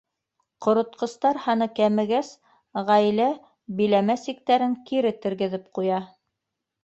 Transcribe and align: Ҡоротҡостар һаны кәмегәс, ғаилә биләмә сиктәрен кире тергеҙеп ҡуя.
Ҡоротҡостар 0.65 1.39
һаны 1.43 1.65
кәмегәс, 1.79 2.31
ғаилә 2.87 3.27
биләмә 3.81 4.15
сиктәрен 4.23 4.75
кире 4.91 5.11
тергеҙеп 5.27 5.69
ҡуя. 5.79 6.01